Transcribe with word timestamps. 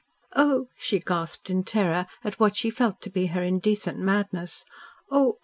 "Oh!" 0.35 0.65
she 0.79 0.97
gasped 0.97 1.51
in 1.51 1.63
terror 1.63 2.07
at 2.23 2.39
what 2.39 2.55
she 2.57 2.71
felt 2.71 3.01
to 3.01 3.11
be 3.11 3.27
her 3.27 3.43
indecent 3.43 3.99
madness. 3.99 4.65
"Oh! 5.11 5.37